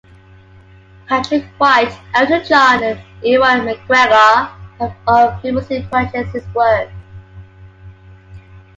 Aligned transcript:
Patrick 1.07 1.45
White, 1.59 1.95
Elton 2.15 2.43
John 2.43 2.81
and 2.81 2.99
Ewan 3.21 3.59
McGregor 3.59 4.49
have 4.79 4.95
all 5.05 5.37
famously 5.41 5.87
purchased 5.91 6.33
his 6.33 6.47
work. 6.55 6.89